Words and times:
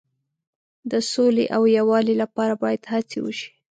د 0.91 0.93
سولې 1.11 1.45
او 1.55 1.61
یووالي 1.77 2.15
لپاره 2.21 2.53
باید 2.63 2.81
هڅې 2.91 3.17
وشي. 3.21 3.49